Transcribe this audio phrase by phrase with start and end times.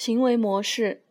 [0.00, 1.02] 行为模式：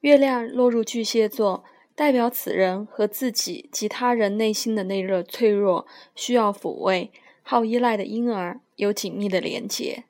[0.00, 7.10] 月亮落入巨蟹座，代表此人和自己及他人内心的内热脆弱、需要抚慰、
[7.42, 10.04] 好依赖的婴儿有紧密的连结。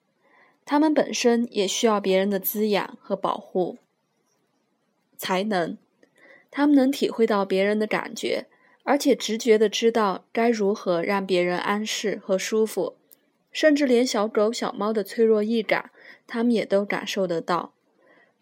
[0.64, 3.78] 他们本身也需要别人的滋养和保护。
[5.16, 5.78] 才能，
[6.50, 8.46] 他们能体会到别人的感觉，
[8.82, 12.96] 而且直觉的知道该如何让别人安适和舒服，
[13.52, 15.92] 甚至连小狗、小猫的脆弱易感，
[16.26, 17.72] 他们也都感受得到。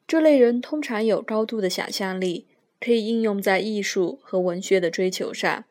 [0.07, 2.47] 这类人通常有高度的想象力，
[2.79, 5.65] 可以应用在艺术和文学的追求上。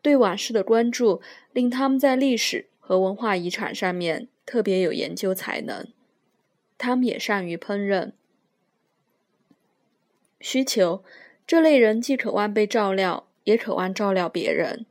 [0.00, 1.20] 对往事的关注
[1.52, 5.86] 令他们在历史和文化遗产上面特别有研究才能。
[6.76, 8.12] 他们也善于烹饪。
[10.40, 11.04] 需求，
[11.46, 14.86] 这类人既渴望被照料，也渴望照料别人。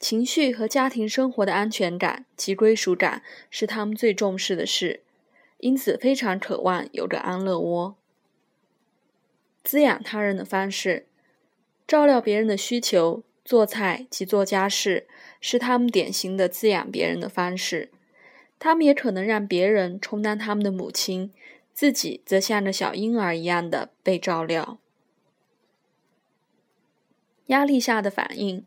[0.00, 5.02] 情绪和家庭生活的安全感及归属感是他们最重视的事。
[5.58, 7.97] 因此，非常渴望有个安乐窝。
[9.62, 11.06] 滋养他人的方式，
[11.86, 15.06] 照料别人的需求，做菜及做家事，
[15.40, 17.90] 是他们典型的滋养别人的方式。
[18.58, 21.32] 他们也可能让别人充当他们的母亲，
[21.72, 24.78] 自己则像着小婴儿一样的被照料。
[27.46, 28.66] 压力下的反应，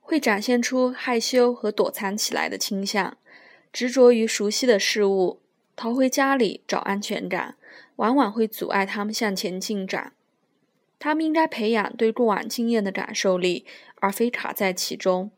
[0.00, 3.18] 会展现出害羞和躲藏起来的倾向，
[3.72, 5.40] 执着于熟悉的事物。
[5.76, 7.56] 逃回家里找安全感，
[7.98, 10.14] 往往会阻碍他们向前进展。
[10.98, 13.64] 他们应该培养对过往经验的感受力，
[14.00, 15.30] 而非卡在其中。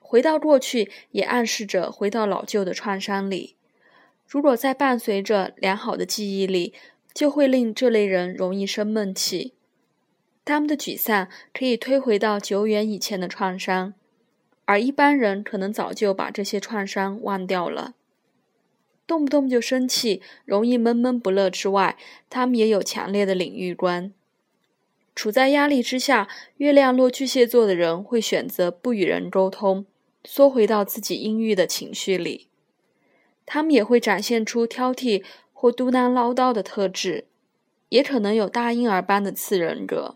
[0.00, 3.56] 回到过去，也暗示着回到老旧的创伤里。
[4.26, 6.72] 如果再伴随着良好的记忆力，
[7.12, 9.54] 就会令这类人容易生闷气。
[10.44, 13.94] 他们的沮丧可以推回到久远以前的创伤，
[14.64, 17.94] 而一般人可能早就把这些创伤忘掉了。
[19.10, 21.96] 动不动就生气、容易闷闷不乐之外，
[22.28, 24.12] 他们也有强烈的领域观。
[25.16, 29.84] 处在压力之下，月亮落巨蟹座的人会选择不与人沟通，
[30.22, 32.46] 缩回到自己阴郁的情绪里。
[33.44, 37.24] 他们也会展现出挑剔或嘟囔唠叨的特质，
[37.88, 40.14] 也可能有大婴儿般的次人格。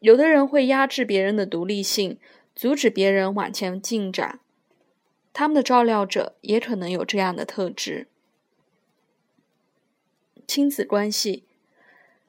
[0.00, 2.18] 有的人会压制别人的独立性，
[2.56, 4.40] 阻止别人往前进展。
[5.38, 8.06] 他们的照料者也可能有这样的特质。
[10.46, 11.44] 亲子关系，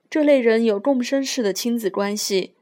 [0.10, 2.54] 这类人有共生式的亲子关系，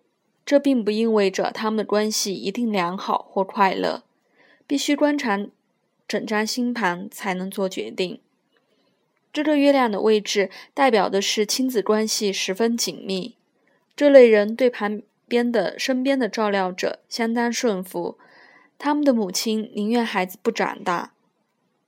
[0.45, 4.03] 这并不意味着他们的关系一定良好或快乐。
[4.67, 5.47] 必须观察
[6.07, 8.21] 整张星盘才能做决定。
[9.33, 13.35] 这个月亮的位置代表的是亲子关系十分紧密。
[13.95, 18.19] 这类人对旁边的身边的照料者相当顺服。
[18.77, 21.13] 他们的母亲宁愿孩子不长大，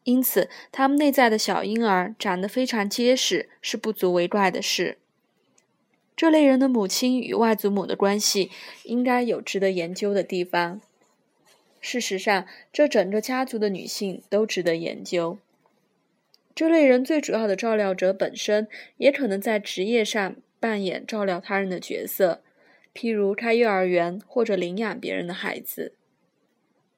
[0.03, 4.97] 因此他们内在的小婴儿长得非常结实是不足为怪的事。
[6.15, 8.49] 这类人的母亲与外祖母的关系
[8.85, 10.81] 应该有值得研究的地方。
[11.79, 15.37] 事实上，这整个家族的女性都值得研究。
[16.55, 18.67] 这类人最主要的照料者本身
[18.97, 22.41] 也可能在职业上扮演照料他人的角色，
[22.95, 25.93] 譬如开幼儿园或者领养别人的孩子。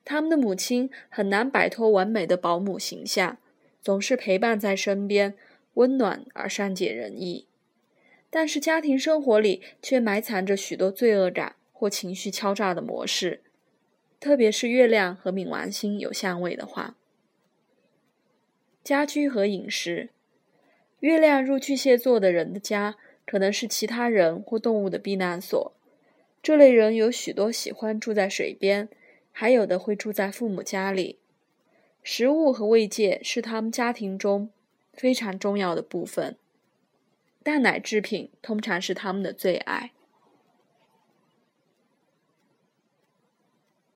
[0.10, 3.38] 他们的母亲很难摆脱完美的保姆形象，
[3.80, 5.36] 总是陪伴在身边，
[5.76, 7.46] 温暖而善解人意。
[8.32, 13.42] 但是家庭生活里却埋藏着许多罪恶感或情绪敲诈的模式，
[14.20, 16.98] 特别是月亮和冥王星有相位的话。
[18.84, 20.10] 家居和饮食，
[21.02, 22.96] 月亮入巨蟹座的人的家
[23.28, 25.72] 可能是其他人或动物的避难所。
[26.42, 28.90] 这类人有许多喜欢住在水边。
[29.32, 31.18] 还有的会住在父母家里，
[32.04, 34.50] 食物和慰藉是他们家庭中
[34.94, 36.38] 非常重要的部分。
[37.42, 39.92] 蛋奶制品通常是他们的最爱。